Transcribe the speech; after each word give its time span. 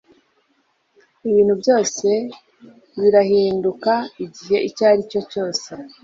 Ibintu 1.29 1.53
byose 1.61 2.07
birahinduka 2.99 3.93
igihe 4.25 4.57
icyaricyo 4.69 5.19
cyose 5.31 5.69